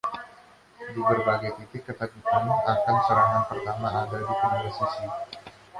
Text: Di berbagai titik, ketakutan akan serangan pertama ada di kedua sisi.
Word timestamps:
Di 0.81 0.97
berbagai 1.09 1.53
titik, 1.61 1.83
ketakutan 1.93 2.45
akan 2.73 2.95
serangan 3.05 3.43
pertama 3.51 3.85
ada 4.01 4.17
di 4.27 4.33
kedua 4.41 4.69
sisi. 4.77 5.03